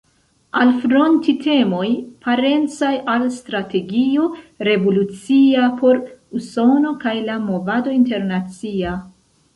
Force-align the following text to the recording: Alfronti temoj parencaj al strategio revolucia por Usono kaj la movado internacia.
Alfronti 0.59 1.33
temoj 1.41 1.83
parencaj 2.27 2.89
al 3.15 3.27
strategio 3.35 4.25
revolucia 4.69 5.69
por 5.83 6.01
Usono 6.41 6.97
kaj 7.07 7.15
la 7.31 7.37
movado 7.51 7.97
internacia. 7.99 8.97